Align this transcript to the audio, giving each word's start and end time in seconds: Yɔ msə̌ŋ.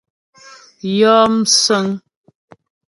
Yɔ 0.97 1.13
msə̌ŋ. 1.37 1.85